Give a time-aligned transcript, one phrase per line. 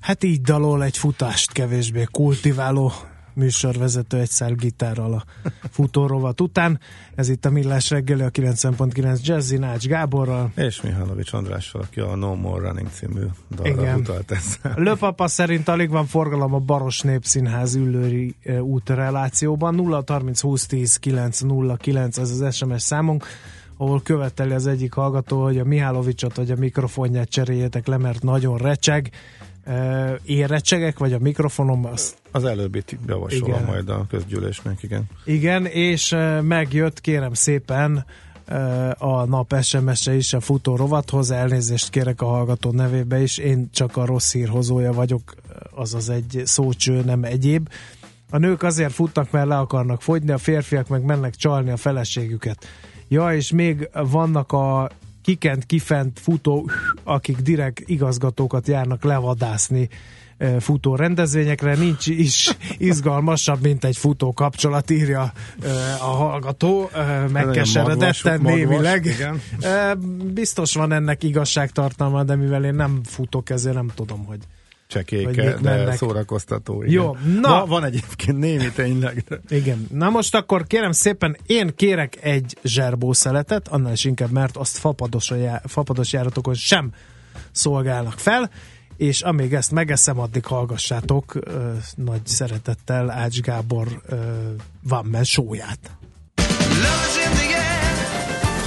[0.00, 2.92] Hát így dalol egy futást kevésbé kultiváló
[3.32, 5.24] műsorvezető egy szál gitárral a
[5.70, 6.80] futórovat után.
[7.14, 10.52] Ez itt a Millás reggeli a 90.9 Jazzy Nács Gáborral.
[10.56, 13.22] És Mihálovics Andrással, aki a No More Running című
[13.54, 13.98] dalra Igen.
[13.98, 14.74] utalt ezzel.
[14.76, 19.74] Löpapa szerint alig van forgalom a Baros Népszínház ülőri út relációban.
[19.74, 23.26] 0 30 20 10 9 0 9 ez az SMS számunk
[23.76, 28.58] ahol követeli az egyik hallgató, hogy a Mihálovicsot vagy a mikrofonját cseréljétek le, mert nagyon
[28.58, 29.10] recseg
[30.24, 31.84] érecsegek, vagy a mikrofonom.
[31.84, 33.64] Az, az előbbit javasolom igen.
[33.64, 35.04] majd a közgyűlésnek, igen.
[35.24, 38.04] Igen, és megjött, kérem szépen,
[38.98, 43.96] a nap SMS-e is a futó rovathoz, elnézést kérek a hallgató nevébe is, én csak
[43.96, 45.34] a rossz hírhozója vagyok,
[45.74, 47.68] azaz egy szócső, nem egyéb.
[48.30, 52.66] A nők azért futnak, mert le akarnak fogyni, a férfiak meg mennek csalni a feleségüket.
[53.08, 54.90] Ja, és még vannak a
[55.22, 56.70] kikent, kifent futó,
[57.04, 59.88] akik direkt igazgatókat járnak levadászni
[60.58, 65.32] futó rendezvényekre, nincs is izgalmasabb, mint egy futó kapcsolat, írja
[66.00, 66.90] a hallgató,
[67.32, 69.04] megkeseredetten némileg.
[69.04, 69.40] Igen.
[70.32, 74.38] Biztos van ennek igazságtartalma, de mivel én nem futok, ezért nem tudom, hogy
[74.90, 75.96] csekéke, de mennek.
[75.96, 76.82] szórakoztató.
[76.82, 76.92] Igen.
[76.94, 77.48] Jó, na.
[77.48, 79.24] Va, van egyébként némi tényleg.
[79.28, 79.40] De.
[79.48, 79.86] Igen.
[79.92, 85.30] Na most akkor kérem szépen, én kérek egy zserbószeletet, annál is inkább, mert azt fapados,
[85.30, 86.92] já, fapados járatokon sem
[87.50, 88.50] szolgálnak fel,
[88.96, 94.16] és amíg ezt megeszem, addig hallgassátok ö, nagy szeretettel Ács Gábor ö,
[94.82, 95.99] Van Men sóját.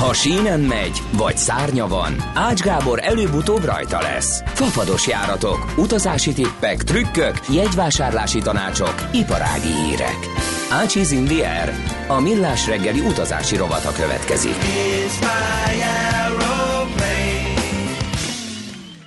[0.04, 4.42] Ha sínen megy, vagy szárnya van, Ács Gábor előbb-utóbb rajta lesz.
[4.45, 10.17] Fafados járatok, utazási tippek, trükkök, jegyvásárlási tanácsok, iparági hírek.
[10.72, 11.73] Ácsiz in the air.
[12.08, 14.55] A millás reggeli utazási rovata következik.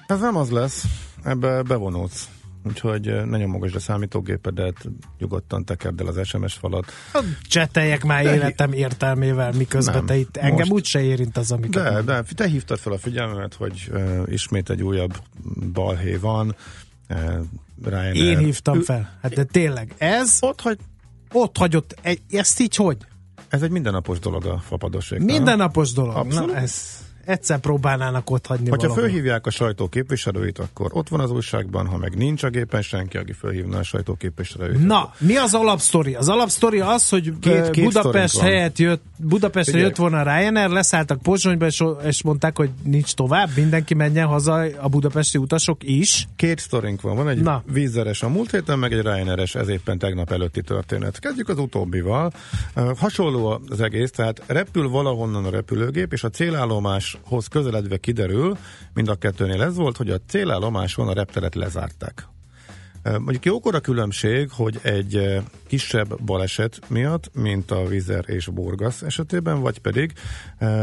[0.06, 0.84] Ez nem az lesz,
[1.24, 2.28] ebbe bevonulsz.
[2.66, 4.88] Úgyhogy ne nyomogasd a számítógépedet,
[5.18, 6.92] nyugodtan tekerd el az SMS falat.
[7.42, 11.82] Cseteljek már de életem értelmével, miközben nem, te itt engem úgyse érint az, amiket...
[11.82, 15.20] De, de te hívtad fel a figyelmemet, hogy uh, ismét egy újabb
[15.72, 16.54] balhé van.
[17.08, 17.18] Uh,
[17.84, 18.16] Ryanair.
[18.16, 19.18] Én hívtam fel.
[19.22, 20.38] Hát de tényleg, ez...
[20.40, 20.78] Ott, hogy...
[21.32, 22.96] Ott hagyott, egy, ezt így hogy?
[23.48, 25.24] Ez egy mindennapos dolog a fapadosság.
[25.24, 26.16] Mindennapos dolog.
[26.16, 26.52] Abszolút.
[26.52, 31.30] Na, ez egyszer próbálnának ott hagyni Ha fölhívják a sajtó képviselőit, akkor ott van az
[31.30, 34.86] újságban, ha meg nincs a gépen senki, aki fölhívna a sajtó képviselőit.
[34.86, 36.14] Na, mi az alapsztori?
[36.14, 39.86] Az alapsztori az, hogy két, két Budapest helyett jött, Budapestre Figyelj.
[39.86, 44.88] jött volna Ryanair, leszálltak Pozsonyba, és, és mondták, hogy nincs tovább, mindenki menjen haza, a
[44.88, 46.28] budapesti utasok is.
[46.36, 47.62] Két sztorink van, van egy Na.
[47.72, 51.18] vízzeres a múlt héten, meg egy Ryanaires, ez éppen tegnap előtti történet.
[51.18, 52.32] Kezdjük az utóbbival.
[52.96, 58.56] Hasonló az egész, tehát repül valahonnan a repülőgép, és a célállomás hoz közeledve kiderül,
[58.94, 62.26] mind a kettőnél ez volt, hogy a célállomáson a repteret lezárták.
[63.02, 69.60] Mondjuk jókor a különbség, hogy egy kisebb baleset miatt, mint a Vizer és Borgas esetében,
[69.60, 70.12] vagy pedig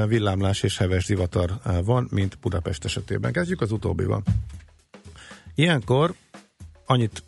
[0.07, 3.31] villámlás és heves zivatar van, mint Budapest esetében.
[3.31, 4.23] Kezdjük az utóbbival.
[5.55, 6.13] Ilyenkor
[6.85, 7.23] annyit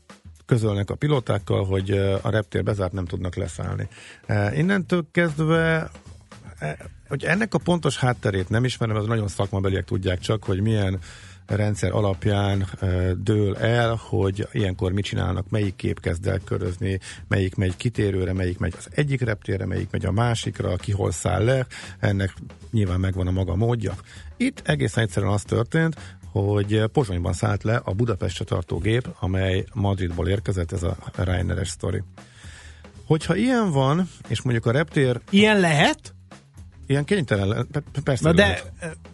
[0.45, 3.87] közölnek a pilótákkal, hogy a reptér bezárt, nem tudnak leszállni.
[4.53, 5.91] Innentől kezdve
[7.07, 10.99] hogy ennek a pontos hátterét nem ismerem, az nagyon szakmabeliek tudják csak, hogy milyen
[11.45, 12.67] rendszer alapján
[13.17, 18.57] dől el, hogy ilyenkor mit csinálnak, melyik kép kezd el körözni, melyik megy kitérőre, melyik
[18.57, 21.65] megy az egyik reptérre, melyik megy a másikra, ki hol száll le,
[21.99, 22.33] ennek
[22.71, 23.93] nyilván megvan a maga módja.
[24.37, 30.27] Itt egészen egyszerűen az történt, hogy Pozsonyban szállt le a Budapestre tartó gép, amely Madridból
[30.27, 32.03] érkezett, ez a Ryanair-es sztori.
[33.05, 35.21] Hogyha ilyen van, és mondjuk a reptér...
[35.29, 36.14] Ilyen lehet?
[36.87, 37.67] Ilyen kénytelen,
[38.03, 38.27] persze.
[38.29, 38.61] Na de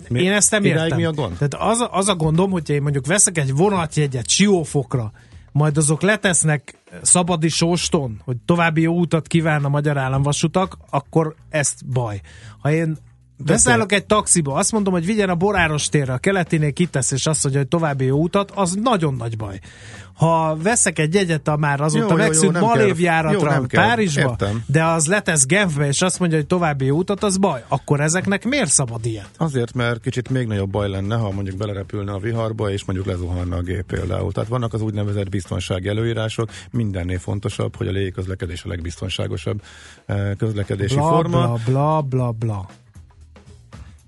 [0.09, 0.97] mi, én ezt nem értem.
[0.97, 1.37] mi a gond?
[1.37, 5.11] Tehát az, az a gondom, hogy én mondjuk veszek egy vonatjegyet Siófokra,
[5.51, 11.85] majd azok letesznek szabadi sóston, hogy további jó utat kíván a magyar államvasutak, akkor ezt
[11.85, 12.21] baj.
[12.59, 12.97] Ha én
[13.45, 17.43] Beszállok egy taxiba, azt mondom, hogy vigyen a Boráros térre, a keletinél kitesz, és azt
[17.43, 19.59] mondja, hogy további jó utat, az nagyon nagy baj.
[20.21, 24.63] Ha veszek egy jegyet a már azóta megszűnt Malévjáratra Párizsba, Értem.
[24.65, 27.63] de az letesz Genfbe, és azt mondja, hogy további jó utat, az baj.
[27.67, 29.29] Akkor ezeknek miért szabad ilyet?
[29.37, 33.55] Azért, mert kicsit még nagyobb baj lenne, ha mondjuk belerepülne a viharba, és mondjuk lezuhanna
[33.55, 34.31] a gép például.
[34.31, 39.61] Tehát vannak az úgynevezett biztonsági előírások, mindennél fontosabb, hogy a légiközlekedés a legbiztonságosabb
[40.05, 41.39] eh, közlekedési bla, forma.
[41.39, 42.67] Bla, bla, bla, bla.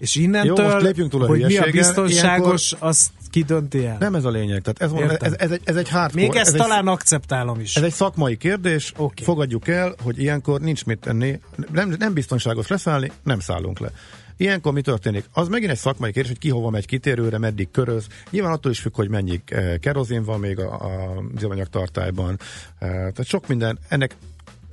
[0.04, 2.90] És innentől, Jó, most lépjünk túl a hogy mi a biztonságos, ilyenkor...
[2.90, 3.98] azt kidönti el.
[4.00, 4.62] Nem ez a lényeg.
[4.62, 6.22] Tehát ez, ez, ez, ez, egy, ez egy hardcore.
[6.22, 7.76] Még ezt ez talán egy, akceptálom is.
[7.76, 8.94] Ez egy szakmai kérdés.
[8.96, 9.26] Okay.
[9.26, 11.40] Fogadjuk el, hogy ilyenkor nincs mit tenni.
[11.72, 13.92] Nem, nem biztonságos leszállni, nem szállunk le.
[14.38, 15.26] Ilyenkor mi történik?
[15.34, 18.08] Az megint egy szakmai kérdés, hogy ki hova megy kitérőre, meddig köröz.
[18.30, 22.40] Nyilván attól is függ, hogy mennyi eh, kerozin van még a, a tartályban.
[22.80, 24.16] Eh, tehát sok minden, ennek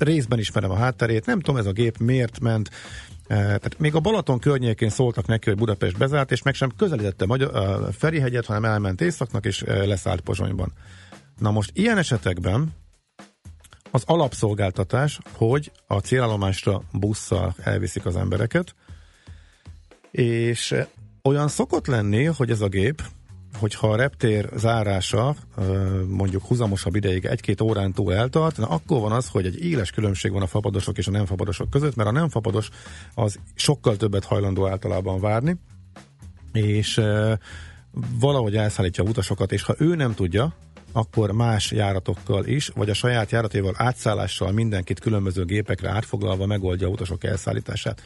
[0.02, 2.70] részben ismerem a hátterét, nem tudom ez a gép miért ment,
[3.26, 7.56] tehát még a Balaton környékén szóltak neki, hogy Budapest bezárt, és meg sem közelítette Magyar,
[7.56, 10.72] a Ferihegyet, hanem elment északnak, és leszállt Pozsonyban.
[11.38, 12.74] Na most ilyen esetekben
[13.90, 18.74] az alapszolgáltatás, hogy a célállomásra busszal elviszik az embereket,
[20.10, 20.74] és
[21.22, 23.02] olyan szokott lenni, hogy ez a gép
[23.58, 25.34] hogyha a reptér zárása
[26.08, 30.32] mondjuk huzamosabb ideig egy-két órán túl eltart, na akkor van az, hogy egy éles különbség
[30.32, 32.70] van a fapadosok és a nem fapadosok között, mert a nem fapados
[33.14, 35.56] az sokkal többet hajlandó általában várni,
[36.52, 37.00] és
[38.20, 40.54] valahogy elszállítja a utasokat, és ha ő nem tudja,
[40.92, 46.90] akkor más járatokkal is, vagy a saját járatéval átszállással mindenkit különböző gépekre átfoglalva megoldja a
[46.90, 48.02] utasok elszállítását.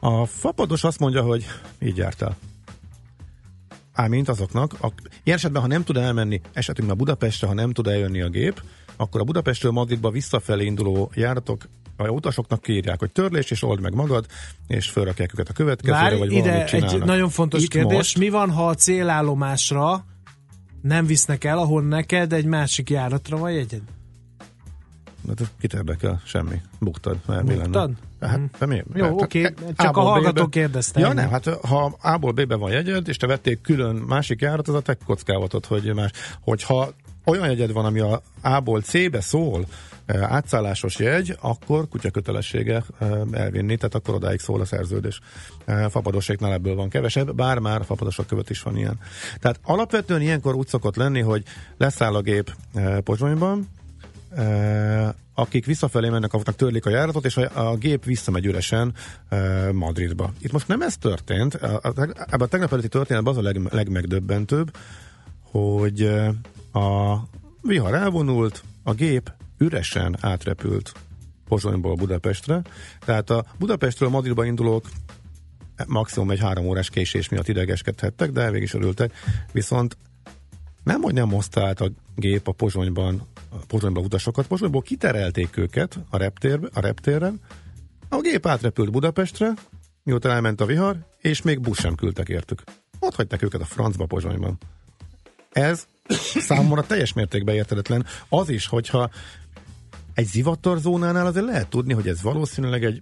[0.00, 1.46] A fapados azt mondja, hogy
[1.80, 2.36] így jártál
[4.08, 4.92] mint azoknak, a,
[5.22, 8.62] ilyen esetben, ha nem tud elmenni esetünkben Budapestre, ha nem tud eljönni a gép,
[8.96, 13.94] akkor a Budapestről Madridba visszafelé induló járatok a utasoknak kírják, hogy törlés, és old meg
[13.94, 14.26] magad,
[14.66, 17.96] és fölrakják őket a következőre, Várj, vagy ide egy nagyon fontos Itt kérdés.
[17.96, 18.18] Most...
[18.18, 20.04] Mi van, ha a célállomásra
[20.82, 23.82] nem visznek el, ahol neked egy másik járatra van jegyed?
[25.38, 26.20] Hát kit érdekel?
[26.24, 26.60] Semmi.
[26.78, 27.16] Buktad.
[27.26, 27.88] Mert mi lenne?
[28.20, 28.68] Hát, mm.
[28.68, 28.82] mi?
[28.94, 29.42] Jó, hát, oké.
[29.42, 31.00] Hát, csak a hallgató kérdezte.
[31.00, 34.74] Ja, nem, hát ha A-ból B-be van jegyed, és te vették külön másik járat, az
[34.74, 36.10] a te kockávatod, hogy más.
[36.40, 36.92] Hogyha
[37.24, 39.66] olyan jegyed van, ami a A-ból C-be szól,
[40.06, 45.20] eh, átszállásos jegy, akkor kutya kötelessége eh, elvinni, tehát akkor odáig szól a szerződés.
[45.64, 48.98] Eh, fapadoséknál ebből van kevesebb, bár már fapadosok követ is van ilyen.
[49.38, 51.42] Tehát alapvetően ilyenkor úgy szokott lenni, hogy
[51.76, 52.54] leszáll a gép
[53.04, 53.68] Pozsonyban,
[55.34, 58.94] akik visszafelé mennek, azoknak törlik a járatot, és a, a gép visszamegy üresen
[59.72, 60.32] Madridba.
[60.38, 64.76] Itt most nem ez történt, ebben a tegnap előtti történetben az a leg, legmegdöbbentőbb,
[65.42, 66.02] hogy
[66.72, 67.16] a
[67.62, 70.92] vihar elvonult, a gép üresen átrepült
[71.48, 72.62] Pozsonyból Budapestre,
[73.04, 74.88] tehát a Budapestről Madridba indulók
[75.86, 79.12] maximum egy három órás késés miatt idegeskedhettek, de végig is örültek,
[79.52, 79.96] viszont
[80.90, 84.46] nem, hogy nem hozta át a gép a Pozsonyban a Pozsonyba utasokat.
[84.46, 87.40] Pozsonyból kiterelték őket a, reptér, a reptéren,
[88.08, 89.52] a gép átrepült Budapestre,
[90.02, 92.62] miután elment a vihar, és még busz sem küldtek értük.
[92.98, 94.58] Ott hagyták őket a francba Pozsonyban.
[95.52, 95.86] Ez
[96.48, 98.06] számomra teljes mértékben értedetlen.
[98.28, 99.10] Az is, hogyha
[100.14, 103.00] egy zivatarzónánál azért lehet tudni, hogy ez valószínűleg egy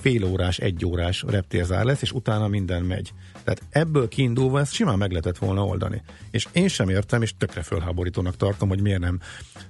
[0.00, 3.12] fél órás, egy órás reptérzár lesz, és utána minden megy.
[3.32, 6.02] Tehát ebből kiindulva ezt simán meg lehetett volna oldani.
[6.30, 9.20] És én sem értem, és tökre fölháborítónak tartom, hogy miért nem.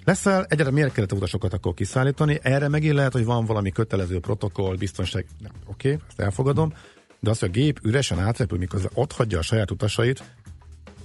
[0.04, 2.38] Leszel, egyáltalán miért kellett utasokat akkor kiszállítani?
[2.42, 5.26] Erre megint lehet, hogy van valami kötelező protokoll, biztonság.
[5.66, 6.72] Oké, okay, ezt elfogadom.
[7.20, 10.22] De az, hogy a gép üresen átrepül, miközben ott hagyja a saját utasait,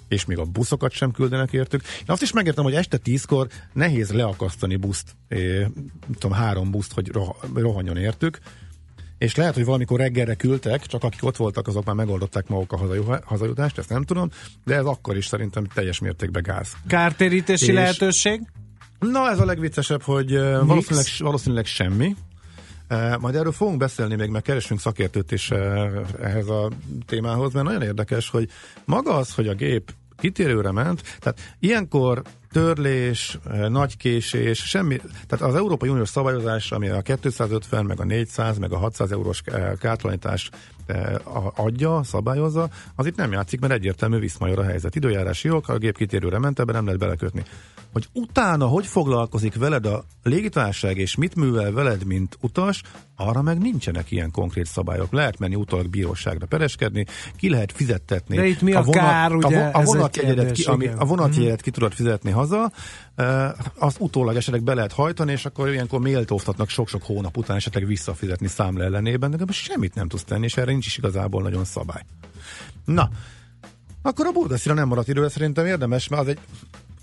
[0.08, 1.82] és még a buszokat sem küldenek értük.
[1.82, 5.68] Én azt is megértem, hogy este tízkor nehéz leakasztani buszt, é,
[6.20, 7.12] tudom, három buszt, hogy
[7.54, 8.40] rohanjon értük,
[9.24, 13.22] és lehet, hogy valamikor reggelre küldtek, csak akik ott voltak, azok már megoldották maguk a
[13.26, 14.30] hazajutást, ezt nem tudom,
[14.66, 16.74] de ez akkor is szerintem teljes mértékben gáz.
[16.88, 18.42] Kártérítési és, lehetőség?
[19.00, 22.16] Na, ez a legviccesebb, hogy valószínűleg, valószínűleg semmi.
[23.20, 25.52] Majd erről fogunk beszélni még, mert keresünk szakértőt is
[26.22, 26.70] ehhez a
[27.06, 28.50] témához, mert nagyon érdekes, hogy
[28.86, 32.22] maga az, hogy a gép kitérőre ment, tehát ilyenkor
[32.54, 38.04] törlés, eh, nagy késés, semmi, tehát az Európai Uniós szabályozás, ami a 250, meg a
[38.04, 40.50] 400, meg a 600 eurós eh, kártalanítás
[40.86, 41.14] eh,
[41.56, 44.96] adja, szabályozza, az itt nem játszik, mert egyértelmű viszmajor a helyzet.
[44.96, 47.44] Időjárási jog, a gép kitérőre ment, ebben nem lehet belekötni.
[47.94, 52.82] Hogy utána hogy foglalkozik veled a légitárság, és mit művel veled, mint utas,
[53.16, 55.12] arra meg nincsenek ilyen konkrét szabályok.
[55.12, 57.06] Lehet menni utólag bíróságra pereskedni,
[57.36, 58.36] ki lehet fizettetni.
[58.36, 59.60] De itt mi a, a vonat, kár, ugye?
[59.60, 62.72] A, a vonatjegyedet ki, ami, a vonatjegyedet ki tudod fizetni haza,
[63.76, 68.48] az utólag esetleg be lehet hajtani, és akkor ilyenkor méltóztatnak sok-sok hónap után esetleg visszafizetni
[68.48, 72.02] számla ellenében, de semmit nem tudsz tenni, és erre nincs is igazából nagyon szabály.
[72.86, 73.10] Na,
[74.02, 76.40] akkor a burgaszira nem maradt idő, szerintem érdemes, mert az egy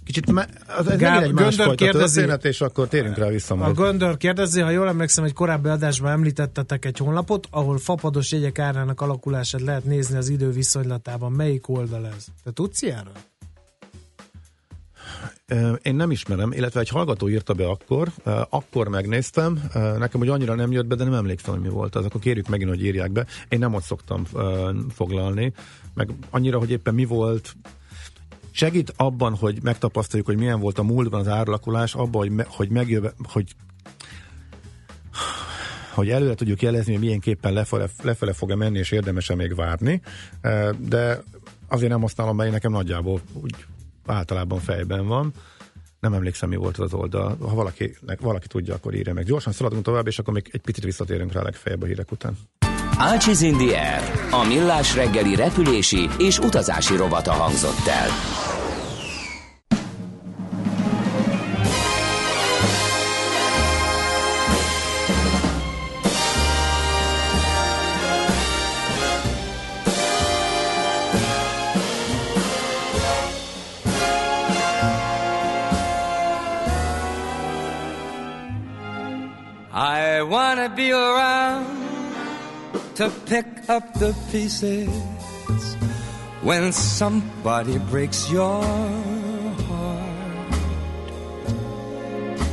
[0.04, 3.78] kicsit me, az, ez Gál, egy másfajta kérdezi, történet, és akkor térünk rá vissza majd.
[3.78, 8.58] A Göndör kérdezi, ha jól emlékszem, egy korábbi adásban említettetek egy honlapot, ahol fapados jegyek
[8.58, 11.32] árának alakulását lehet nézni az idő viszonylatában.
[11.32, 12.26] Melyik oldal ez?
[12.44, 13.29] Te tudsz ilyenről?
[15.82, 18.08] Én nem ismerem, illetve egy hallgató írta be akkor,
[18.48, 22.04] akkor megnéztem, nekem hogy annyira nem jött be, de nem emlékszem, hogy mi volt az,
[22.04, 23.26] akkor kérjük megint, hogy írják be.
[23.48, 24.24] Én nem ott szoktam
[24.94, 25.52] foglalni,
[25.94, 27.56] meg annyira, hogy éppen mi volt,
[28.50, 32.68] segít abban, hogy megtapasztaljuk, hogy milyen volt a múltban az árlakulás, abban, hogy, me, hogy
[32.68, 33.54] megjöve, hogy
[35.94, 40.00] hogy előre tudjuk jelezni, hogy milyenképpen lefele, lefele fog-e menni, és érdemes-e még várni,
[40.78, 41.22] de
[41.68, 43.54] azért nem használom, mert nekem nagyjából úgy
[44.10, 45.32] általában fejben van.
[46.00, 47.36] Nem emlékszem, mi volt az oldal.
[47.40, 49.24] Ha valaki, valaki tudja, akkor írja meg.
[49.24, 52.38] Gyorsan szaladunk tovább, és akkor még egy picit visszatérünk rá legfeljebb a hírek után.
[52.98, 58.08] Ácsiz in the Air, a millás reggeli repülési és utazási rovata hangzott el.
[80.60, 82.14] Wanna be around
[82.96, 84.90] to pick up the pieces
[86.42, 88.62] when somebody breaks your
[89.66, 90.52] heart.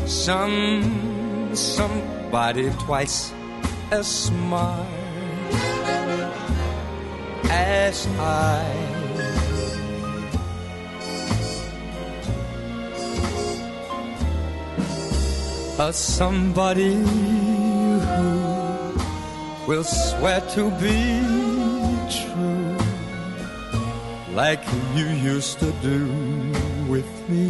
[0.08, 3.34] Some somebody twice
[3.92, 4.88] as smart
[7.50, 8.64] as I.
[15.80, 16.96] A somebody
[19.68, 21.22] will swear to be
[22.10, 22.78] true
[24.34, 24.64] like
[24.96, 26.06] you used to do
[26.88, 27.48] with me.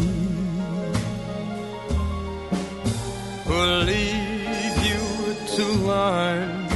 [3.45, 6.67] Who'll leave you to learn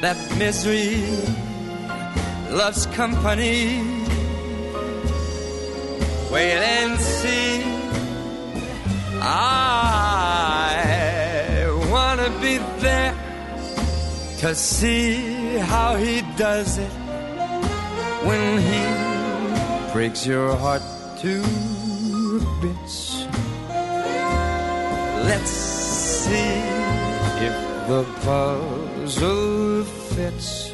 [0.00, 1.02] that misery
[2.50, 3.82] loves company.
[6.30, 7.78] Wait and see.
[9.20, 10.27] Wanna
[12.40, 13.14] be there
[14.38, 16.92] to see how he does it
[18.24, 20.82] when he breaks your heart
[21.20, 21.42] to
[22.62, 23.26] bits.
[25.28, 26.60] Let's see
[27.46, 27.56] if
[27.88, 30.72] the puzzle fits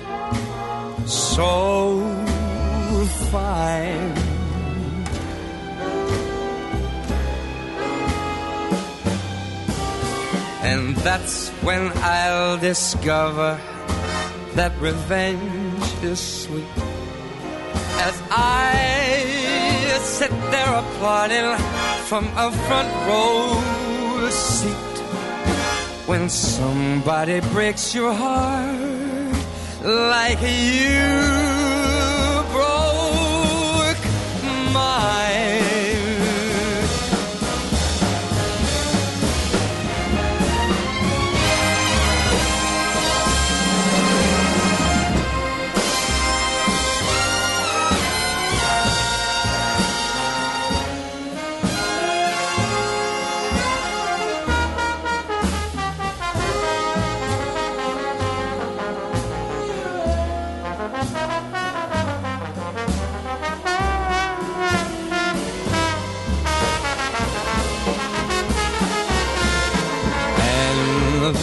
[1.06, 2.00] so
[3.30, 4.33] fine.
[10.64, 13.60] And that's when I'll discover
[14.54, 16.64] that revenge is sweet.
[18.08, 21.58] As I sit there applauding
[22.08, 24.94] from a front row seat,
[26.08, 29.36] when somebody breaks your heart
[29.84, 31.53] like you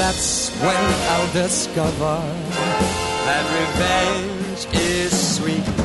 [0.02, 2.16] that's when I'll discover
[3.28, 5.81] that revenge is sweet.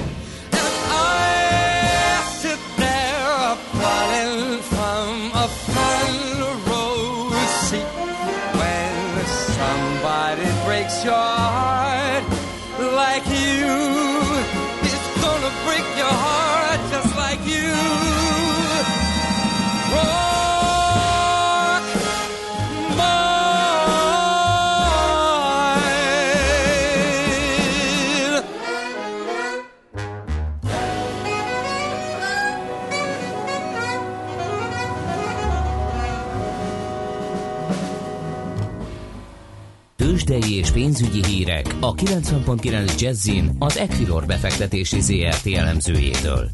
[40.96, 46.48] Pénzügyi hírek a 90.9 Jazzin az Equilor befektetési ZRT elemzőjétől.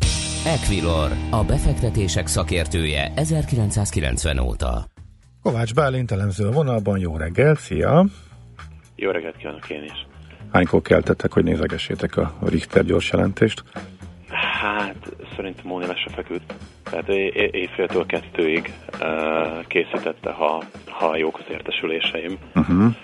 [0.46, 4.84] Equilor, a befektetések szakértője 1990 óta.
[5.42, 8.04] Kovács Bálint elemző a vonalban, jó reggel, szia!
[8.96, 10.06] Jó reggelt kívánok én is!
[10.52, 13.62] Hánykor keltettek, hogy nézegessétek a Richter gyors jelentést?
[14.60, 16.54] Hát szerintem Móni le se feküdt.
[16.82, 22.38] Tehát éjféltől kettőig uh, készítette, ha, ha jók az értesüléseim.
[22.54, 22.94] Uh-huh.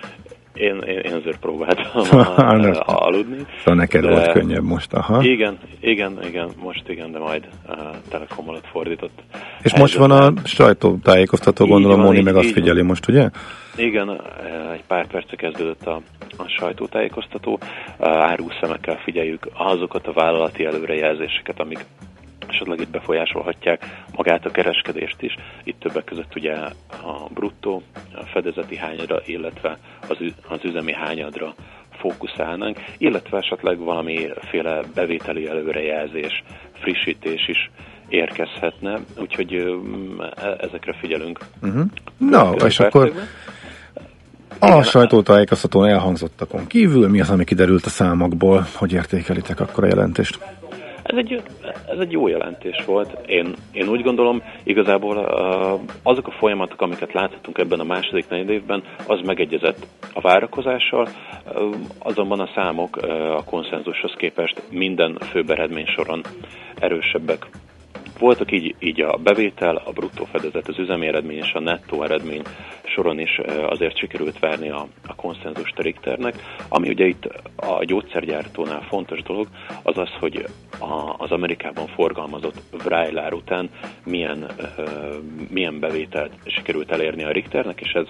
[0.59, 1.87] Én, én, én azért próbáltam
[2.85, 3.47] aludni.
[3.59, 4.11] Szóval neked de...
[4.11, 5.23] volt könnyebb most, aha.
[5.23, 7.77] Igen, igen, igen, most igen, de majd uh,
[8.09, 9.23] Telekom alatt fordított.
[9.63, 13.31] És most van a sajtótájékoztató, gondolom, Móni meg azt figyeli most, ugye?
[13.77, 14.21] Igen,
[14.73, 16.01] egy pár perce kezdődött a,
[16.37, 17.59] a sajtótájékoztató.
[17.99, 21.85] Árúszemekkel figyeljük azokat a vállalati előrejelzéseket, amik
[22.49, 23.87] esetleg itt befolyásolhatják
[24.17, 25.35] magát a kereskedést is.
[25.65, 26.55] Itt többek között ugye
[27.03, 27.83] a bruttó,
[28.15, 29.79] a fedezeti hányadra, illetve
[30.09, 30.17] az,
[30.49, 31.55] az üzemi hányadra
[31.99, 37.71] fókuszálnánk, illetve esetleg valamiféle bevételi előrejelzés, frissítés is
[38.09, 41.39] érkezhetne, úgyhogy e, ezekre figyelünk.
[41.63, 41.85] Uh-huh.
[42.19, 43.13] Na, és akkor
[44.59, 50.39] a sajtótájékoztatón elhangzottakon kívül mi az, ami kiderült a számokból, hogy értékelitek akkor a jelentést?
[51.09, 51.43] Ez egy,
[51.89, 53.27] ez egy jó jelentés volt.
[53.27, 55.17] Én, én úgy gondolom, igazából
[56.03, 61.09] azok a folyamatok, amiket láthatunk ebben a második negyed évben, az megegyezett a várakozással,
[61.99, 62.97] azonban a számok
[63.37, 66.23] a konszenzushoz képest minden főbb eredmény soron
[66.79, 67.47] erősebbek
[68.19, 72.43] voltak így, így a bevétel, a bruttó fedezet, az üzemi eredmény és a nettó eredmény
[72.85, 76.35] soron is azért sikerült várni a, a konszenzus Richternek.
[76.69, 79.47] Ami ugye itt a gyógyszergyártónál fontos dolog,
[79.83, 80.45] az az, hogy
[80.79, 83.71] a, az Amerikában forgalmazott Vrajlár után
[84.05, 84.47] milyen,
[85.51, 88.07] milyen bevételt sikerült elérni a Richternek, és ez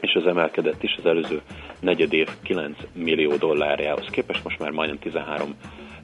[0.00, 1.40] és az emelkedett is az előző
[1.80, 5.54] negyed év 9 millió dollárjához képest, most már majdnem 13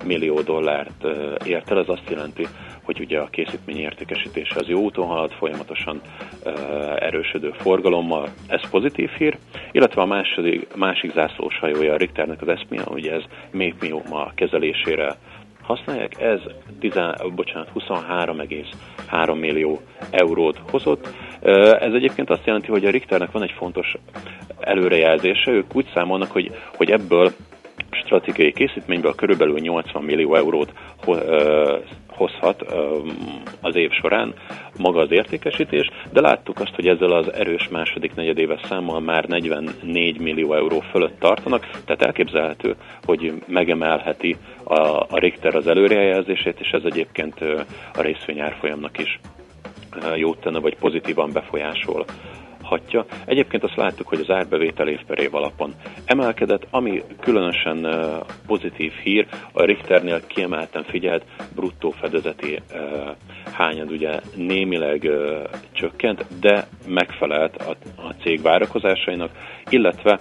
[0.06, 1.04] millió dollárt
[1.46, 1.78] ért el.
[1.78, 2.46] Ez azt jelenti,
[2.82, 6.00] hogy ugye a készítmény értékesítése az jó úton halad, folyamatosan
[6.98, 9.36] erősödő forgalommal, ez pozitív hír,
[9.72, 15.16] illetve a másik, másik zászlós hajója a Richternek az eszmia, ugye ez méhmióma kezelésére
[15.62, 16.40] használják, ez
[16.80, 16.92] 10,
[17.34, 19.80] bocsánat, 23,3 millió
[20.10, 21.08] eurót hozott.
[21.80, 23.96] Ez egyébként azt jelenti, hogy a Richternek van egy fontos
[24.60, 27.32] előrejelzése, ők úgy számolnak, hogy, hogy ebből
[27.94, 30.72] stratégiai készítményből körülbelül 80 millió eurót
[32.16, 32.62] hozhat
[33.60, 34.34] az év során.
[34.78, 40.18] Maga az értékesítés, de láttuk azt, hogy ezzel az erős második negyedéves számmal már 44
[40.20, 46.82] millió euró fölött tartanak, tehát elképzelhető, hogy megemelheti a, a Richter az előrejelzését, és ez
[46.84, 47.40] egyébként
[47.94, 49.20] a részvény árfolyamnak is
[50.16, 52.04] jót tenne, vagy pozitívan befolyásol
[52.64, 53.04] hatja.
[53.24, 55.74] Egyébként azt láttuk, hogy az árbevétel év per év alapon
[56.04, 57.86] emelkedett, ami különösen
[58.46, 61.24] pozitív hír, a Richternél kiemelten figyelt
[61.54, 62.60] bruttó fedezeti
[63.52, 65.10] hányad ugye némileg
[65.72, 67.76] csökkent, de megfelelt a,
[68.22, 69.30] cég várakozásainak,
[69.68, 70.20] illetve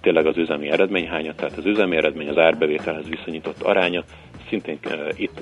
[0.00, 4.04] tényleg az üzemi eredményhányad, tehát az üzemi eredmény az árbevételhez viszonyított aránya
[4.48, 4.78] szintén
[5.16, 5.40] itt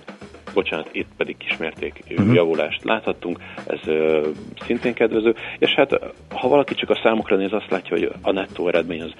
[0.54, 2.34] bocsánat, itt pedig kismérték uh-huh.
[2.34, 4.26] javulást láthattunk, ez uh,
[4.66, 5.98] szintén kedvező, és hát
[6.34, 9.12] ha valaki csak a számokra néz, azt látja, hogy a nettó eredmény az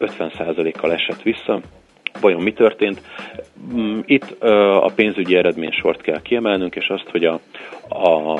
[0.00, 1.60] 50%-kal esett vissza,
[2.20, 3.02] Vajon mi történt?
[3.74, 7.40] Mm, itt uh, a pénzügyi eredmény sort kell kiemelnünk, és azt, hogy a,
[7.88, 8.34] a,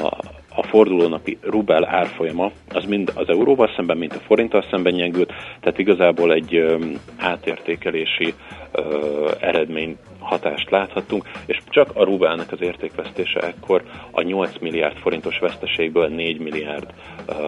[0.55, 5.79] a fordulónapi rubel árfolyama az mind az euróval szemben, mint a forinttal szemben nyengült, tehát
[5.79, 8.35] igazából egy um, átértékelési
[8.75, 9.97] uh, eredmény
[10.31, 16.39] hatást láthattunk, és csak a rubelnek az értékvesztése ekkor a 8 milliárd forintos veszteségből 4
[16.39, 16.95] milliárd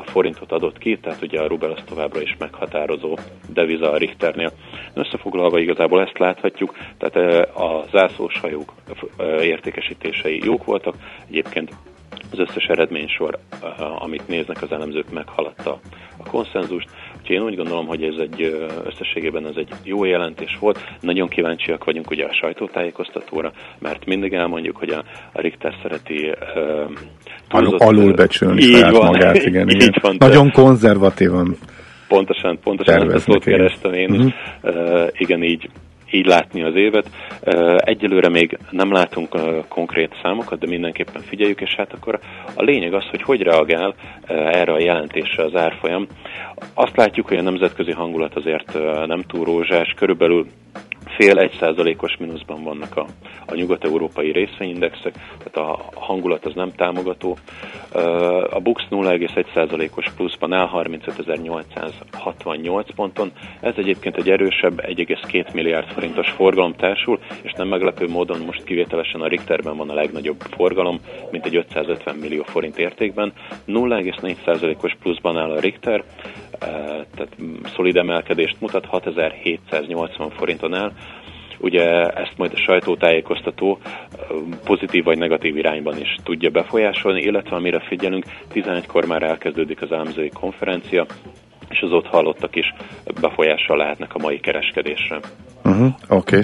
[0.05, 3.19] forintot adott ki, tehát ugye a rubel az továbbra is meghatározó
[3.49, 4.53] deviza a Richternél.
[4.95, 8.73] Összefoglalva igazából ezt láthatjuk, tehát a zászlós hajók
[9.41, 10.95] értékesítései jók voltak,
[11.29, 11.71] egyébként
[12.33, 13.39] az összes eredménysor,
[13.99, 15.81] amit néznek az elemzők, meghaladta
[16.17, 16.91] a konszenzust.
[17.23, 20.79] Úgyhogy én úgy gondolom, hogy ez egy összességében ez egy jó jelentés volt.
[21.01, 26.91] Nagyon kíváncsiak vagyunk ugye a sajtótájékoztatóra, mert mindig elmondjuk, hogy a, a Richter szereti uh,
[27.49, 29.95] túlzott, alulbecsülni saját van, magát, igen, igen.
[30.01, 31.57] Van, Nagyon konzervatívan
[32.09, 34.33] Pontosan, pontosan ezt a szót kerestem én uh-huh.
[34.63, 35.69] Uh, igen, így
[36.13, 37.11] így látni az évet.
[37.77, 39.37] Egyelőre még nem látunk
[39.69, 42.19] konkrét számokat, de mindenképpen figyeljük, és hát akkor
[42.55, 43.95] a lényeg az, hogy hogy reagál
[44.27, 46.07] Eh, erre a jelentésre az árfolyam.
[46.75, 50.47] Azt látjuk, hogy a nemzetközi hangulat azért eh, nem túl rózsás, körülbelül
[51.17, 53.07] fél egy százalékos mínuszban vannak a,
[53.47, 57.37] a nyugat-európai részvényindexek, tehát a hangulat az nem támogató.
[57.95, 63.33] Eh, a BUX 0,1 százalékos pluszban áll 35.868 ponton.
[63.61, 69.21] Ez egyébként egy erősebb 1,2 milliárd forintos forgalom társul, és nem meglepő módon most kivételesen
[69.21, 73.33] a Richterben van a legnagyobb forgalom, mint egy 550 millió forint értékben.
[73.65, 76.05] 0, 4,4%-os pluszban áll a Richter,
[77.15, 77.37] tehát
[77.75, 80.93] szolid emelkedést mutat, 6780 forinton áll.
[81.59, 83.79] Ugye ezt majd a sajtótájékoztató
[84.65, 90.29] pozitív vagy negatív irányban is tudja befolyásolni, illetve amire figyelünk, 11-kor már elkezdődik az ámzői
[90.29, 91.07] konferencia,
[91.69, 92.75] és az ott hallottak is
[93.21, 95.21] befolyással lehetnek a mai kereskedésre.
[95.65, 96.41] Uh-huh, oké,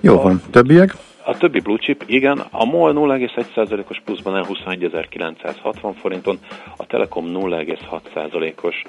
[0.00, 0.42] jó a, van.
[0.50, 0.94] Többiek?
[1.24, 6.38] A többi blue chip, igen, a MOL 0,1%-os pluszban el 21.960 forinton,
[6.76, 8.82] a Telekom 0,6%-os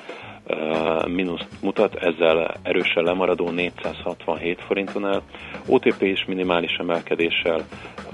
[0.48, 5.22] uh, mínuszt mutat, ezzel erősen lemaradó 467 forinton el.
[5.68, 7.62] OTP is minimális emelkedéssel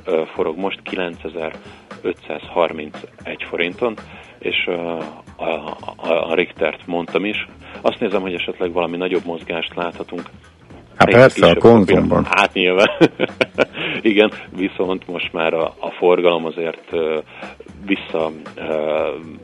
[0.07, 3.97] uh, forog most 9531 forinton,
[4.39, 5.03] és uh,
[5.35, 7.47] a, a, a Richtert mondtam is.
[7.81, 10.29] Azt nézem, hogy esetleg valami nagyobb mozgást láthatunk
[10.99, 12.25] Hát persze, a konzumban.
[12.25, 12.87] Hát nyilván.
[14.01, 16.89] Igen, viszont most már a, a forgalom azért
[17.85, 18.31] vissza,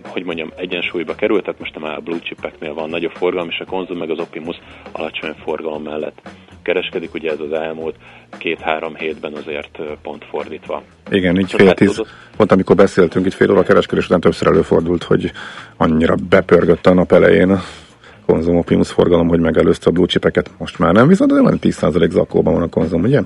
[0.07, 3.65] hogy mondjam, egyensúlyba került, tehát most már a blue chipeknél van nagyobb forgalom, és a
[3.65, 4.55] konzum meg az Optimus
[4.91, 6.21] alacsony forgalom mellett
[6.65, 7.95] kereskedik, ugye ez az elmúlt
[8.37, 10.83] két-három hétben azért pont fordítva.
[11.09, 12.01] Igen, így fél tíz,
[12.37, 15.31] pont amikor beszéltünk, itt fél óra kereskedés után többször előfordult, hogy
[15.77, 17.59] annyira bepörgött a nap elején
[18.25, 20.51] konzum Optimus forgalom, hogy megelőzte a blue chipeket.
[20.57, 23.21] Most már nem, viszont de van 10% zakóban van a konzum, ugye?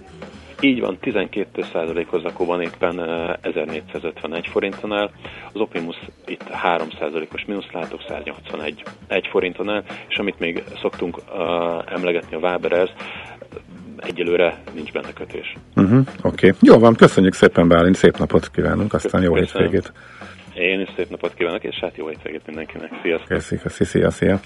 [0.62, 3.00] Így van, 12%-os zakóban éppen
[3.42, 5.10] 1451 forinton áll,
[5.54, 5.96] az Optimus
[6.26, 11.24] itt 3%-os mínusz látok 181 1 forinton áll, és amit még szoktunk uh,
[11.94, 12.90] emlegetni a Waberez,
[13.98, 15.56] egyelőre nincs benne kötés.
[15.76, 16.60] Uh-huh, Oké, okay.
[16.62, 19.92] jó van, köszönjük szépen Bálint, szép napot kívánunk, aztán jó hétvégét.
[20.54, 22.92] Én is szép napot kívánok, és hát jó hétvégét mindenkinek.
[23.02, 23.28] Sziasztok!
[23.28, 24.40] Köszi, köszi, szia, szia.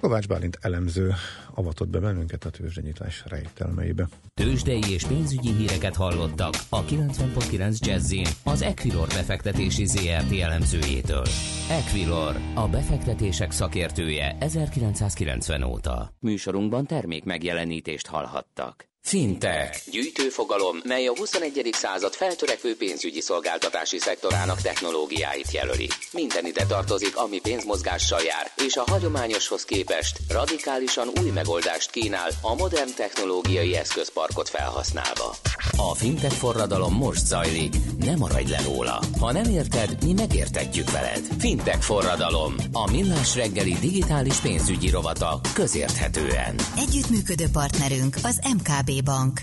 [0.00, 1.14] Kovács Bálint elemző
[1.54, 4.08] avatott be bennünket a tőzsdenyítás rejtelmeibe.
[4.34, 11.24] Tőzsdei és pénzügyi híreket hallottak a 90.9 Jazzin az Equilor befektetési ZRT elemzőjétől.
[11.70, 16.12] Equilor, a befektetések szakértője 1990 óta.
[16.20, 18.88] Műsorunkban termék megjelenítést hallhattak.
[19.06, 19.90] Fintech.
[19.90, 21.68] Gyűjtőfogalom, mely a 21.
[21.72, 25.88] század feltörekvő pénzügyi szolgáltatási szektorának technológiáit jelöli.
[26.12, 32.54] Minden ide tartozik, ami pénzmozgással jár, és a hagyományoshoz képest radikálisan új megoldást kínál a
[32.54, 35.34] modern technológiai eszközparkot felhasználva.
[35.76, 39.02] A fintech forradalom most zajlik, ne maradj le róla.
[39.20, 41.20] Ha nem érted, mi megértetjük veled.
[41.38, 46.54] Fintech forradalom, a millás reggeli digitális pénzügyi rovata közérthetően.
[46.76, 49.40] Együttműködő partnerünk az MKB Bank.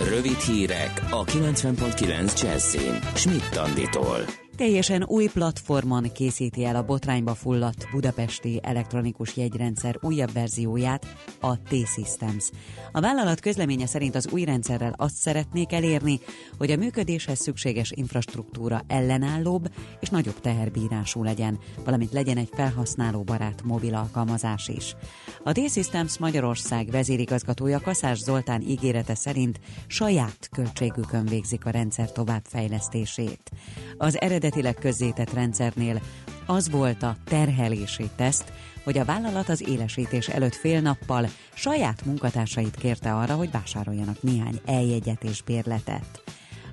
[0.00, 3.00] Rövid hírek a 90.9 Jazzin.
[3.14, 4.45] Schmidt Anditól.
[4.56, 11.06] Teljesen új platformon készíti el a botrányba fulladt budapesti elektronikus jegyrendszer újabb verzióját,
[11.40, 12.50] a T-Systems.
[12.92, 16.20] A vállalat közleménye szerint az új rendszerrel azt szeretnék elérni,
[16.58, 23.94] hogy a működéshez szükséges infrastruktúra ellenállóbb és nagyobb teherbírású legyen, valamint legyen egy felhasználóbarát mobil
[23.94, 24.96] alkalmazás is.
[25.44, 33.50] A T-Systems Magyarország vezérigazgatója Kaszás Zoltán ígérete szerint saját költségükön végzik a rendszer továbbfejlesztését.
[33.96, 36.00] Az eredetileg közzétett rendszernél
[36.46, 38.52] az volt a terhelési teszt,
[38.84, 44.60] hogy a vállalat az élesítés előtt fél nappal saját munkatársait kérte arra, hogy vásároljanak néhány
[44.66, 46.22] eljegyet és bérletet.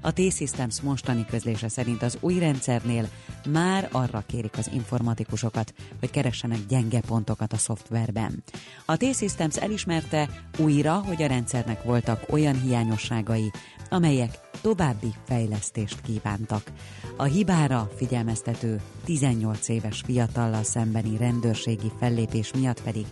[0.06, 3.10] A T-Systems mostani közlése szerint az új rendszernél
[3.50, 8.44] már arra kérik az informatikusokat, hogy keressenek gyenge pontokat a szoftverben.
[8.86, 13.52] A T-Systems elismerte újra, hogy a rendszernek voltak olyan hiányosságai,
[13.90, 16.72] amelyek további fejlesztést kívántak.
[17.18, 23.06] A hibára figyelmeztető 18 éves fiatallal szembeni rendőrségi fellépés miatt pedig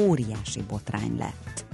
[0.00, 1.64] óriási botrány lett.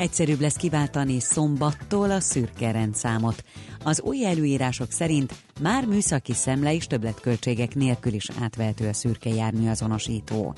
[0.00, 3.44] Egyszerűbb lesz kiváltani szombattól a szürke rendszámot.
[3.84, 10.54] Az új előírások szerint már műszaki szemle és többletköltségek nélkül is átvehető a szürke járműazonosító.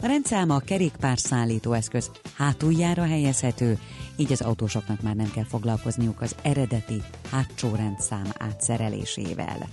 [0.00, 3.78] A rendszám a kerékpárszállító eszköz hátuljára helyezhető,
[4.16, 9.68] így az autósoknak már nem kell foglalkozniuk az eredeti hátsó rendszám átszerelésével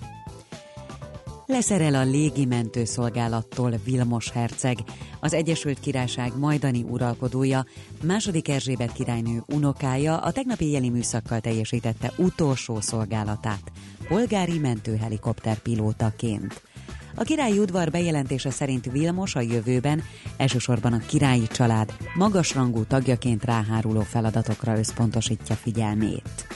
[1.51, 4.77] leszerel a légimentőszolgálattól Vilmos herceg,
[5.19, 7.65] az Egyesült Királyság majdani uralkodója,
[8.03, 13.71] második Erzsébet királynő unokája a tegnapi jeli műszakkal teljesítette utolsó szolgálatát,
[14.07, 16.61] polgári mentőhelikopter pilótaként.
[17.15, 20.03] A királyi udvar bejelentése szerint Vilmos a jövőben
[20.37, 26.50] elsősorban a királyi család magasrangú tagjaként ráháruló feladatokra összpontosítja figyelmét.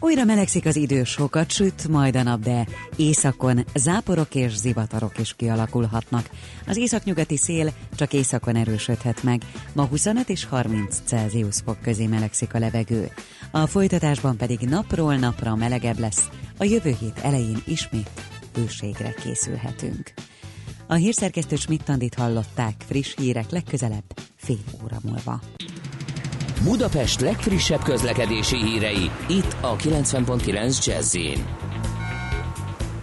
[0.00, 5.34] Újra melegszik az idő, sokat süt, majd a nap, de északon záporok és zivatarok is
[5.36, 6.30] kialakulhatnak.
[6.66, 12.54] Az északnyugati szél csak északon erősödhet meg, ma 25 és 30 Celsius fok közé melegszik
[12.54, 13.10] a levegő.
[13.50, 18.10] A folytatásban pedig napról napra melegebb lesz, a jövő hét elején ismét
[18.54, 20.12] hőségre készülhetünk.
[20.86, 24.04] A hírszerkesztő Schmidt-Tandit hallották friss hírek legközelebb
[24.36, 25.40] fél óra múlva.
[26.62, 31.16] Budapest legfrissebb közlekedési hírei, itt a 90.9 jazz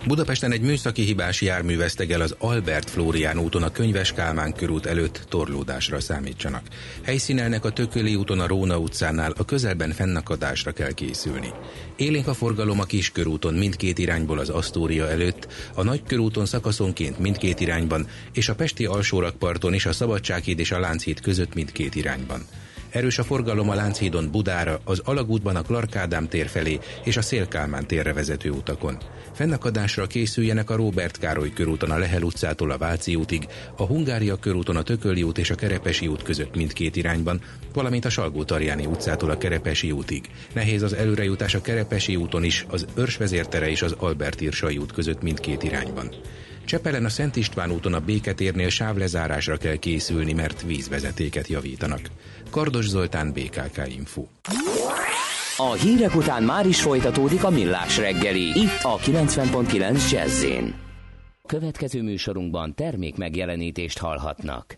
[0.08, 5.26] Budapesten egy műszaki hibás jármű vesztegel az Albert Flórián úton a Könyves Kálmán körút előtt
[5.30, 6.62] torlódásra számítsanak.
[7.04, 11.50] Helyszínelnek a Tököli úton a Róna utcánál a közelben fennakadásra kell készülni.
[11.96, 18.08] Élénk a forgalom a Kiskörúton mindkét irányból az Asztória előtt, a Nagykörúton szakaszonként mindkét irányban,
[18.34, 22.46] és a Pesti alsórakparton is a Szabadsághíd és a Lánchíd között mindkét irányban.
[22.96, 27.88] Erős a forgalom a Lánchídon Budára, az Alagútban a Clark tér felé és a Szélkálmán
[27.88, 28.98] térre vezető utakon.
[29.34, 34.76] Fennakadásra készüljenek a Róbert Károly körúton a Lehel utcától a Váci útig, a Hungária körúton
[34.76, 37.42] a Tököli út és a Kerepesi út között mindkét irányban,
[37.74, 40.30] valamint a salgó tarjáni utcától a Kerepesi útig.
[40.54, 45.22] Nehéz az előrejutás a Kerepesi úton is, az Őrsvezértere és az Albert Irsai út között
[45.22, 46.12] mindkét irányban.
[46.66, 52.00] Csepelen a Szent István úton a Béketérnél sávlezárásra kell készülni, mert vízvezetéket javítanak.
[52.50, 54.26] Kardos Zoltán, BKK Info.
[55.58, 60.46] A hírek után már is folytatódik a millás reggeli, itt a 90.9 jazz
[61.48, 64.78] Következő műsorunkban termék megjelenítést hallhatnak.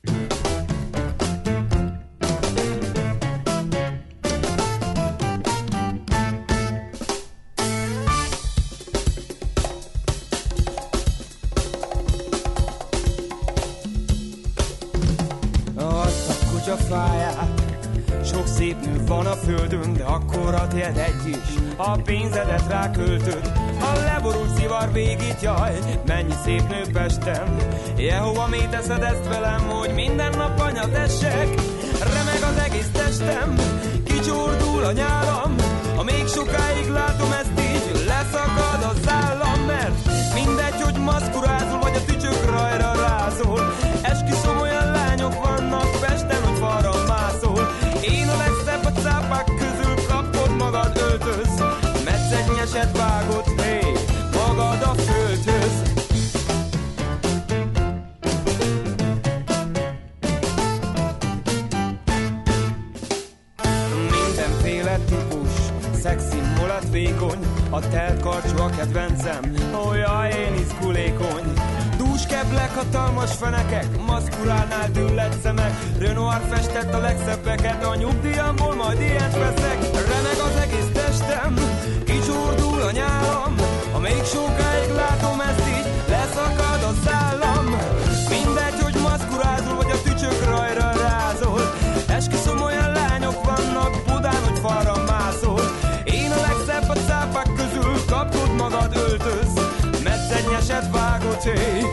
[21.27, 21.55] Is.
[21.75, 25.79] A pénzedet ráköltöd A leborult szivar végít, jaj.
[26.05, 27.55] Mennyi szép nő Pesten
[27.97, 31.47] Jehova, mi teszed ezt velem, hogy minden nap anyat essek?
[31.99, 33.55] Remeg az egész testem
[34.05, 35.55] Kicsordul a nyálam.
[35.95, 42.05] Ha még sokáig látom ezt így Leszakad az állam, mert Mindegy, hogy maszkurázol, vagy a
[42.05, 43.73] tücsök rajra rázol.
[44.01, 47.06] Esküszöm olyan lányok vannak Pesten, hogy falra
[52.77, 53.93] Vágod, hé, hey,
[54.33, 55.81] magad a földhöz
[64.11, 65.49] Mindenféle típus,
[66.01, 69.53] szexi, mulat, vékony A telt karcsú a kedvencem,
[69.93, 71.57] jaj, én izgulékony
[72.27, 75.71] keblek, hatalmas fenekek, maszkurálnál düllett szemek.
[75.99, 79.79] Renoir festett a legszebbeket, a nyugdíjamból majd ilyet veszek.
[79.93, 81.55] Remeg az egész testem,
[82.87, 83.55] a nyálam,
[83.91, 87.65] ha még sokáig látom ezt így, leszakad a szállam.
[88.29, 91.61] Mindegy, hogy maszkurázol, vagy a tücsök rajra rázol.
[92.07, 95.61] Esküszöm, olyan lányok vannak Budán, hogy falra mászol.
[96.03, 99.53] Én a legszebb a cápák közül, kapod magad öltöz.
[100.03, 101.85] Metszegnyeset vágod, hé,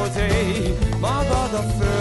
[0.00, 1.99] Metszenyeset vágod, hé, magad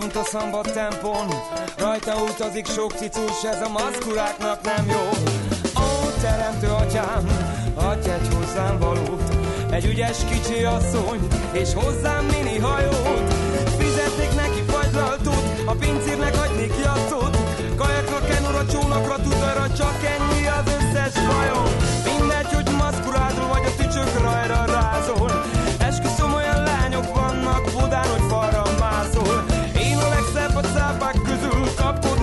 [0.00, 1.26] mint a szambat tempon
[1.78, 5.08] Rajta utazik sok cicus, ez a maszkuláknak nem jó.
[5.82, 7.26] Ó, teremtő atyám,
[7.74, 9.34] adj egy hozzám valót.
[9.70, 13.34] Egy ügyes kicsi asszony, és hozzám mini hajót.
[13.78, 17.36] Fizetnék neki fagylaltot, a pincérnek adnék jattot
[17.76, 21.68] Kajakra, kenura, csónakra, tutajra, csak ennyi az összes fajom.
[22.04, 25.59] Mindegy, hogy maszkurádról vagy a tücsök rajra rázol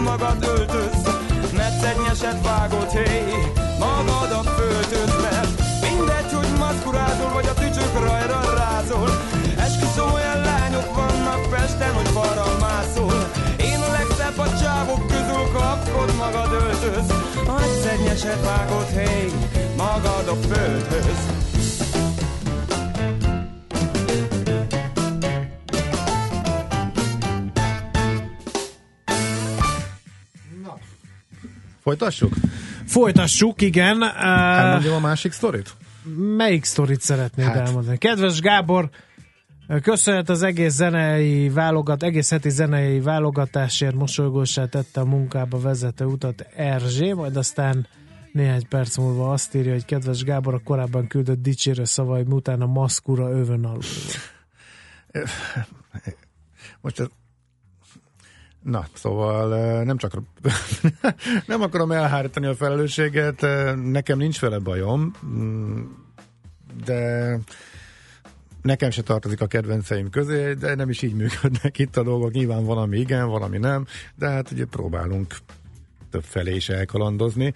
[0.07, 1.01] magad öltöz,
[1.57, 3.19] metszennyeset vágod, hé,
[3.79, 9.09] magad a föltöz, mert mindegy, hogy maszkurázol, vagy a tücsök rajra rázol,
[9.57, 13.19] esküszöm olyan lányok vannak Pesten, hogy balra mászol,
[13.57, 17.09] én a legszebb a csávok közül kapkod, magad öltöz,
[17.47, 19.31] a metszennyeset vágod, hé,
[19.77, 21.56] magad a földhöz.
[31.87, 32.33] Folytassuk?
[32.85, 34.03] Folytassuk, igen.
[34.03, 35.75] Elmondjam a másik sztorit?
[36.37, 37.55] Melyik sztorit szeretnéd hát.
[37.55, 37.97] elmondani?
[37.97, 38.89] Kedves Gábor,
[39.81, 46.41] köszönet az egész zenei válogat, egész heti zenei válogatásért mosolygósá tette a munkába vezető utat
[46.55, 47.87] Erzsé, majd aztán
[48.31, 52.67] néhány perc múlva azt írja, hogy kedves Gábor a korábban küldött dicsérő szavai után a
[52.67, 53.81] maszkura övön alul.
[56.81, 57.11] Most
[58.67, 60.21] Na, szóval nem csak
[61.45, 63.41] nem akarom elhárítani a felelősséget,
[63.75, 65.81] nekem nincs vele bajom, mm,
[66.85, 67.39] de
[68.61, 72.31] nekem se tartozik a kedvenceim közé, de nem is így működnek itt a dolgok.
[72.31, 75.35] Nyilván valami igen, valami nem, de hát ugye próbálunk
[76.09, 77.53] több felé is elkalandozni.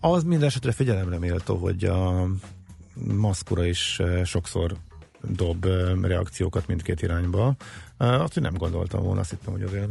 [0.00, 2.26] Az minden esetre figyelemre méltó, hogy a
[3.16, 4.76] maszkura is sokszor
[5.20, 5.66] dob
[6.02, 7.56] reakciókat mindkét irányba.
[7.96, 9.90] Azt, hogy nem gondoltam volna, azt hittem, hogy azért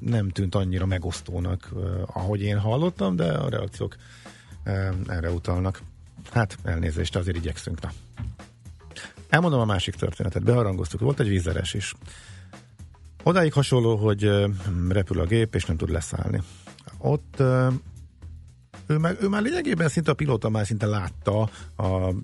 [0.00, 1.72] nem tűnt annyira megosztónak,
[2.06, 3.96] ahogy én hallottam, de a reakciók
[5.06, 5.82] erre utalnak.
[6.30, 7.80] Hát elnézést, azért igyekszünk.
[7.80, 7.90] Na.
[9.28, 10.44] Elmondom a másik történetet.
[10.44, 11.94] Beharangoztuk, volt egy vízeres is.
[13.22, 14.30] Odáig hasonló, hogy
[14.88, 16.42] repül a gép, és nem tud leszállni.
[16.98, 17.42] Ott
[18.86, 22.14] ő már, ő már lényegében szinte a pilóta már szinte látta a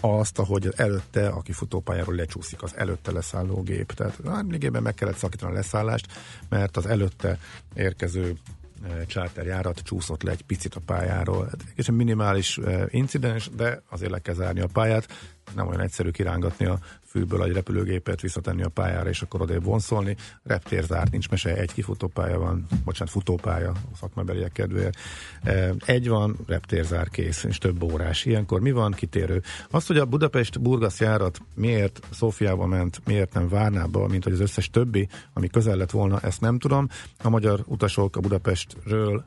[0.00, 3.92] azt, ahogy előtte, aki futópályáról lecsúszik, az előtte leszálló gép.
[3.92, 6.06] Tehát lényegében meg kellett szakítani a leszállást,
[6.48, 7.38] mert az előtte
[7.74, 8.36] érkező
[9.06, 11.50] charterjárat csúszott le egy picit a pályáról.
[11.76, 15.34] Ez egy minimális incidens, de azért le kell zárni a pályát.
[15.54, 20.16] Nem olyan egyszerű kirángatni a fűből egy repülőgépet, visszatenni a pályára, és akkor odébb vonszolni.
[20.42, 24.96] Reptér zárt, nincs mese, egy kifutópálya van, bocsánat, futópálya a szakmabeliek kedvéért.
[25.86, 28.24] Egy van, reptér kész, és több órás.
[28.24, 28.92] Ilyenkor mi van?
[28.92, 29.42] Kitérő.
[29.70, 34.70] Azt, hogy a Budapest-Burgasz járat miért Szófiába ment, miért nem Várnába, mint hogy az összes
[34.70, 36.88] többi, ami közel lett volna, ezt nem tudom.
[37.22, 39.24] A magyar utasok a Budapestről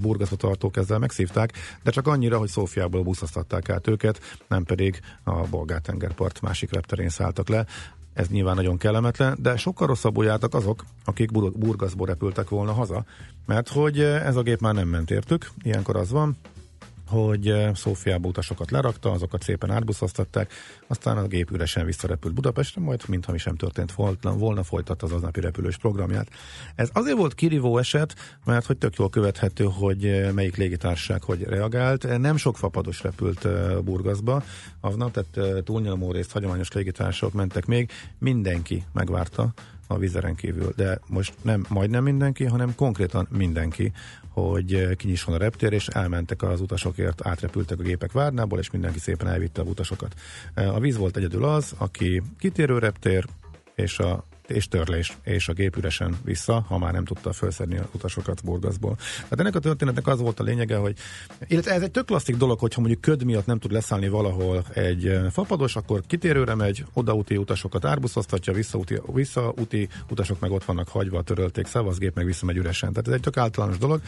[0.00, 1.52] Burgaszba tartók ezzel megszívták,
[1.82, 7.08] de csak annyira, hogy Szófiából buszoztatták át őket, nem pedig a Bolgár-tengerpart másik repterén terén
[7.08, 7.66] szálltak le.
[8.12, 13.04] Ez nyilván nagyon kellemetlen, de sokkal rosszabbul jártak azok, akik Burgaszból repültek volna haza,
[13.46, 16.36] mert hogy ez a gép már nem ment értük, ilyenkor az van,
[17.12, 20.52] hogy Szófiába utasokat lerakta, azokat szépen átbuszoztatták,
[20.86, 25.40] aztán a gép üresen visszarepült Budapestre, majd mintha mi sem történt volna, folytatta az aznapi
[25.40, 26.28] repülős programját.
[26.74, 32.18] Ez azért volt kirívó eset, mert hogy tök jól követhető, hogy melyik légitársaság hogy reagált.
[32.18, 33.48] Nem sok fapados repült
[33.84, 34.42] Burgaszba
[34.80, 39.52] aznap, tehát túlnyomó részt hagyományos légitársaságok mentek még, mindenki megvárta
[39.86, 43.92] a vizeren kívül, de most nem majdnem mindenki, hanem konkrétan mindenki
[44.32, 49.28] hogy kinyisson a reptér, és elmentek az utasokért, átrepültek a gépek Várnából, és mindenki szépen
[49.28, 50.14] elvitte a utasokat.
[50.54, 53.24] A víz volt egyedül az, aki kitérő reptér,
[53.74, 57.88] és a és törlés, és a gép üresen vissza, ha már nem tudta felszedni a
[57.94, 58.96] utasokat Burgaszból.
[59.30, 60.96] Hát ennek a történetnek az volt a lényege, hogy
[61.46, 65.06] illetve ez egy tök klasszik dolog, hogyha mondjuk köd miatt nem tud leszállni valahol egy
[65.06, 71.22] eh, fapados, akkor kitérőre megy, odaúti utasokat árbuszoztatja, visszaúti, visszaúti utasok meg ott vannak hagyva,
[71.22, 72.90] törölték, szavazgép meg visszamegy üresen.
[72.92, 74.00] Tehát ez egy tök általános dolog.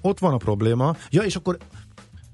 [0.00, 0.96] Ott van a probléma.
[1.10, 1.58] Ja, és akkor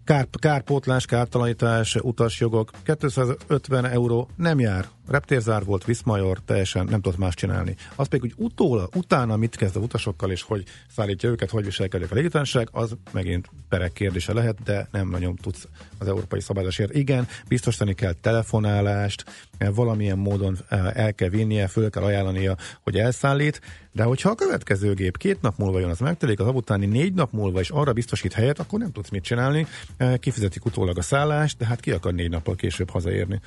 [0.04, 4.88] Kár, kárpótlás, kártalanítás, utasjogok, 250 euró nem jár.
[5.08, 7.76] Reptérzár volt, Viszmajor, teljesen nem tudott más csinálni.
[7.94, 10.64] Az pedig, hogy utóla, utána mit kezd a utasokkal, és hogy
[10.96, 15.68] szállítja őket, hogy viselkedik a légitársaság, az megint perek kérdése lehet, de nem nagyon tudsz
[15.98, 16.94] az európai szabályozásért.
[16.94, 19.24] Igen, biztosítani kell telefonálást,
[19.58, 23.60] valamilyen módon eh, el kell vinnie, föl kell ajánlania, hogy elszállít,
[23.92, 27.32] de hogyha a következő gép két nap múlva jön, az megtelik, az utáni négy nap
[27.32, 31.58] múlva is arra biztosít helyet, akkor nem tudsz mit csinálni, eh, kifizetik utólag a szállást,
[31.58, 33.40] de hát ki akar négy nappal később hazaérni.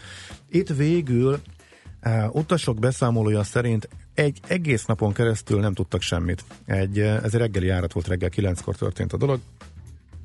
[0.49, 1.39] Itt végül
[2.05, 6.43] uh, utasok beszámolója szerint egy egész napon keresztül nem tudtak semmit.
[6.65, 9.39] Egy, ez egy reggeli járat volt, reggel kilenckor történt a dolog,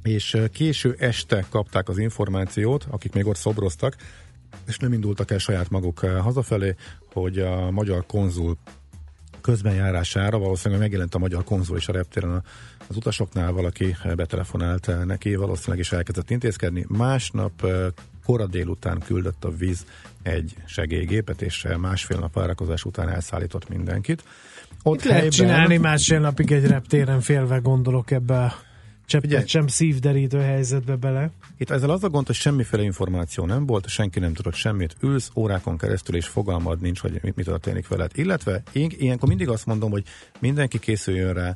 [0.03, 3.97] és késő este kapták az információt, akik még ott szobroztak,
[4.67, 6.75] és nem indultak el saját maguk hazafelé,
[7.13, 8.57] hogy a magyar konzul
[9.41, 12.45] közbenjárására, valószínűleg megjelent a magyar konzul és a reptéren
[12.89, 16.85] az utasoknál, valaki betelefonált neki, valószínűleg is elkezdett intézkedni.
[16.89, 17.67] Másnap
[18.25, 19.87] kora délután küldött a víz
[20.23, 24.25] egy segélygépet, és másfél nap várakozás után elszállított mindenkit.
[24.83, 25.19] Ott Itt helyben...
[25.19, 28.55] lehet csinálni másfél napig egy reptéren félve gondolok ebbe a
[29.07, 31.31] cseppet Ugye, sem szívderítő helyzetbe bele.
[31.57, 34.97] Itt ezzel az a gond, hogy semmiféle információ nem volt, senki nem tudott semmit.
[35.01, 38.11] Ülsz órákon keresztül, és fogalmad nincs, hogy mi, mi történik veled.
[38.15, 40.05] Illetve én ilyenkor mindig azt mondom, hogy
[40.39, 41.55] mindenki készüljön rá,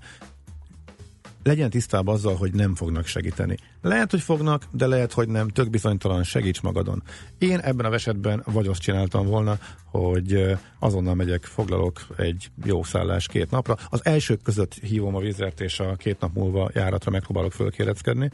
[1.46, 3.56] legyen tisztában azzal, hogy nem fognak segíteni.
[3.82, 5.48] Lehet, hogy fognak, de lehet, hogy nem.
[5.48, 7.02] Tök bizonytalan, segíts magadon.
[7.38, 9.58] Én ebben a esetben vagy azt csináltam volna,
[9.96, 13.76] hogy azonnal megyek, foglalok egy jó szállás két napra.
[13.88, 18.30] Az elsők között hívom a vizert, és a két nap múlva járatra megpróbálok fölkéreckedni.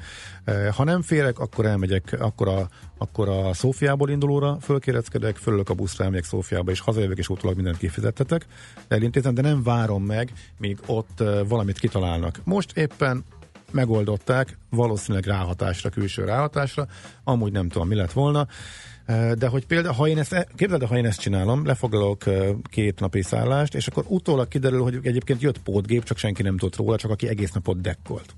[0.70, 6.04] Ha nem férek, akkor elmegyek, akkor a, akkor a Szófiából indulóra fölkéreckedek, fölök a buszra,
[6.04, 8.46] elmegyek Szófiába, és hazajövök, és utólag mindent kifizettetek.
[8.88, 12.40] Elintézem, de nem várom meg, míg ott valamit kitalálnak.
[12.44, 13.24] Most éppen
[13.70, 16.86] megoldották, valószínűleg ráhatásra, külső ráhatásra,
[17.24, 18.46] amúgy nem tudom, mi lett volna.
[19.34, 22.24] De hogy például, ha én ezt, e- képzeld, ha én ezt csinálom, lefoglalok
[22.64, 26.76] két napi szállást, és akkor utólag kiderül, hogy egyébként jött pótgép, csak senki nem tudott
[26.76, 28.34] róla, csak aki egész napot dekkolt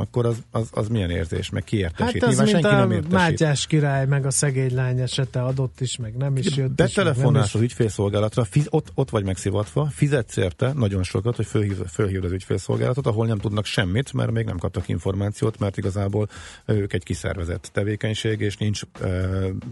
[0.00, 2.24] akkor az, az, az milyen érzés, meg ki értesít?
[2.24, 3.12] Hát az, mint a nem értesít.
[3.12, 6.70] Mátyás király, meg a szegény lány esete adott is, meg nem is jött.
[6.70, 12.24] Betelefonálsz az ügyfélszolgálatra, fiz, ott, ott vagy megszivatva, fizetsz érte nagyon sokat, hogy fölhív, fölhívd
[12.24, 16.28] az ügyfélszolgálatot, ahol nem tudnak semmit, mert még nem kaptak információt, mert igazából
[16.64, 19.08] ők egy kiszervezett tevékenység, és nincs e,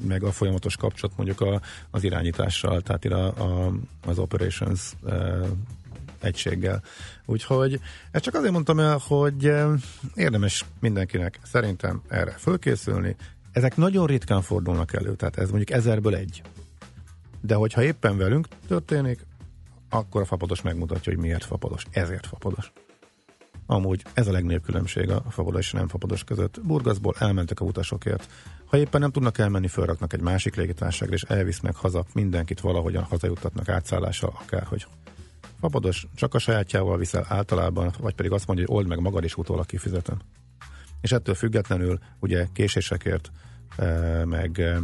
[0.07, 1.61] meg a folyamatos kapcsolat mondjuk a,
[1.91, 3.73] az irányítással, tehát a, a,
[4.07, 5.41] az operations e,
[6.21, 6.83] egységgel.
[7.25, 9.69] Úgyhogy ezt csak azért mondtam el, hogy eh,
[10.15, 13.17] érdemes mindenkinek szerintem erre fölkészülni.
[13.53, 16.43] Ezek nagyon ritkán fordulnak elő, tehát ez mondjuk ezerből egy.
[17.41, 19.27] De hogyha éppen velünk történik,
[19.89, 21.87] akkor a fapados megmutatja, hogy miért fapados.
[21.91, 22.73] Ezért fapados.
[23.67, 26.61] Amúgy ez a legnagyobb különbség a fapados és nem fapados között.
[26.63, 28.29] Burgaszból elmentek a utasokért.
[28.65, 33.69] Ha éppen nem tudnak elmenni, felraknak egy másik légitárságra, és elvisznek haza, mindenkit valahogyan hazajuttatnak
[33.69, 34.87] átszállással, akárhogy.
[35.67, 39.37] Fapados csak a sajátjával viszel általában, vagy pedig azt mondja, hogy old meg magad is
[39.37, 40.19] utólag kifizetem.
[41.01, 43.31] És ettől függetlenül ugye késésekért,
[43.77, 44.81] e, meg e,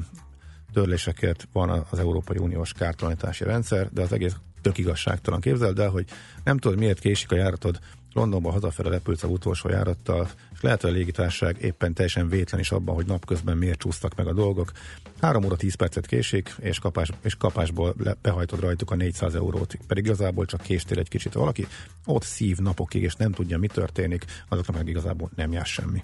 [0.72, 5.40] törlésekért van az Európai Uniós kártalanítási rendszer, de az egész tök igazságtalan.
[5.40, 6.04] Képzeld el, hogy
[6.44, 7.78] nem tudod, miért késik a járatod,
[8.12, 10.30] Londonba hazafele repülsz a utolsó járattal,
[10.62, 14.32] lehet, hogy a légitárság éppen teljesen vétlen is abban, hogy napközben miért csúsztak meg a
[14.32, 14.72] dolgok.
[15.20, 20.04] 3 óra 10 percet késik, és, kapás, és kapásból behajtod rajtuk a 400 eurót, pedig
[20.04, 21.32] igazából csak késtél egy kicsit.
[21.32, 21.66] Valaki
[22.06, 26.02] ott szív napokig, és nem tudja, mi történik, azoknak meg igazából nem jár semmi.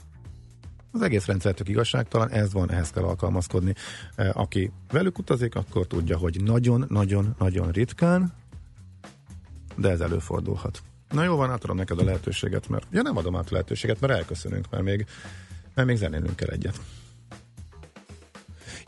[0.92, 3.74] Az egész rendszer tök igazságtalan, ez van, ehhez kell alkalmazkodni.
[4.14, 8.32] E, aki velük utazik, akkor tudja, hogy nagyon-nagyon-nagyon ritkán,
[9.76, 10.82] de ez előfordulhat.
[11.11, 14.12] Na jó van, átadom neked a lehetőséget, mert ja nem adom át a lehetőséget, mert
[14.12, 15.06] elköszönünk, mert még,
[15.74, 16.80] mert még zenélünk kell egyet.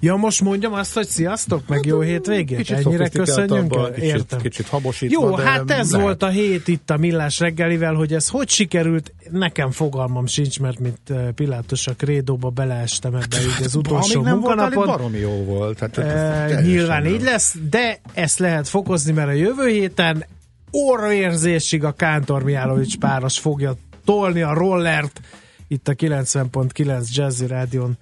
[0.02, 2.56] Ja, most mondjam azt, hogy sziasztok, meg jó hétvégét.
[2.56, 3.92] Kicsit Ennyire köszönjünk el?
[3.92, 4.40] Kicsit, Értem.
[4.40, 6.06] kicsit habosítva, Jó, hát ez lehet.
[6.06, 10.78] volt a hét itt a Millás reggelivel, hogy ez hogy sikerült, nekem fogalmam sincs, mert
[10.78, 14.74] mint Pilátus a krédóba beleestem ebbe így az utolsó nem munkanapon.
[14.74, 15.78] Volt, baromi jó volt.
[15.78, 20.24] Hát, e, nyilván így lesz, de ezt lehet fokozni, mert a jövő héten
[20.70, 25.20] orvérzésig a Kántor Miálovics páros fogja tolni a rollert
[25.68, 27.96] itt a 90.9 Jazzy Rádion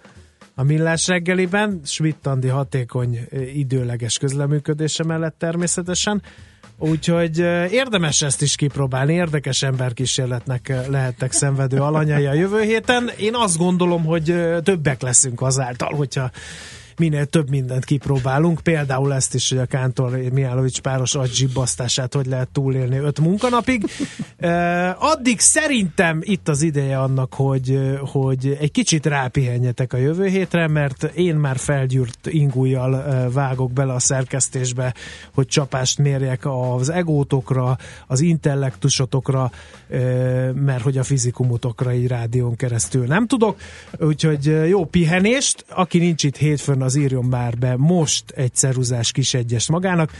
[0.54, 6.22] a Millás reggeliben, Schmidt Andi hatékony időleges közleműködése mellett természetesen.
[6.78, 7.38] Úgyhogy
[7.70, 13.10] érdemes ezt is kipróbálni, érdekes emberkísérletnek lehettek szenvedő alanyai a jövő héten.
[13.18, 14.24] Én azt gondolom, hogy
[14.62, 16.30] többek leszünk azáltal, hogyha
[16.98, 22.48] minél több mindent kipróbálunk, például ezt is, hogy a Kántor Miálovics páros agyibbasztását hogy lehet
[22.48, 23.84] túlélni öt munkanapig.
[24.98, 31.02] Addig szerintem itt az ideje annak, hogy, hogy egy kicsit rápihenjetek a jövő hétre, mert
[31.02, 34.94] én már felgyűrt ingújjal vágok bele a szerkesztésbe,
[35.34, 39.50] hogy csapást mérjek az egótokra, az intellektusotokra,
[40.54, 43.60] mert hogy a fizikumotokra így rádión keresztül nem tudok.
[43.98, 49.34] Úgyhogy jó pihenést, aki nincs itt hétfőn, az írjon már be most egy ceruzás kis
[49.34, 50.12] egyes magának,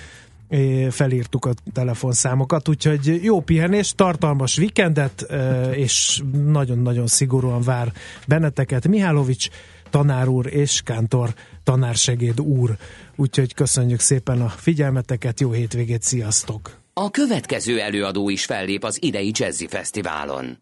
[0.91, 5.27] felírtuk a telefonszámokat, úgyhogy jó pihenés, tartalmas vikendet,
[5.73, 7.93] és nagyon-nagyon szigorúan vár
[8.27, 9.49] benneteket Mihálovics
[9.91, 12.77] tanár úr és Kántor tanársegéd úr.
[13.17, 16.77] Úgyhogy köszönjük szépen a figyelmeteket, jó hétvégét, sziasztok!
[16.93, 20.59] A következő előadó is fellép az idei Jazzy Fesztiválon.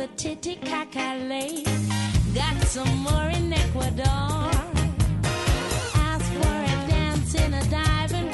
[0.00, 1.66] the Titicaca Lake.
[2.34, 4.50] Got some more in Ecuador.
[6.08, 8.30] Asked for a dance in a dive in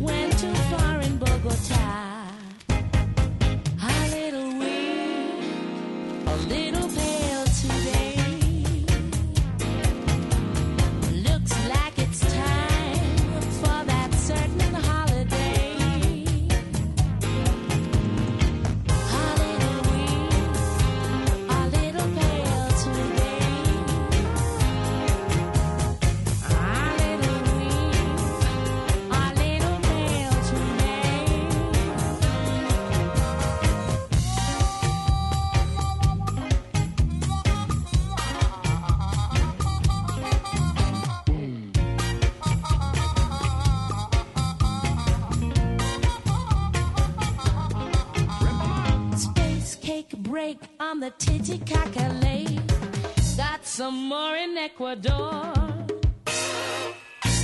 [0.00, 2.30] Went too far in Bogota.
[3.82, 4.50] A little
[6.26, 6.77] a little.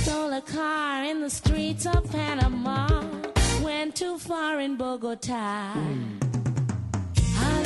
[0.01, 2.87] Stole a car in the streets of Panama.
[3.63, 5.73] Went too far in Bogota.
[7.39, 7.65] Már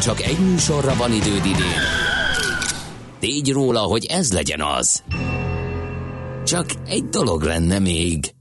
[0.00, 1.80] Csak egy műsorra van időd idén,
[3.18, 5.02] tégy róla, hogy ez legyen az.
[6.44, 8.35] Csak egy dolog lenne még.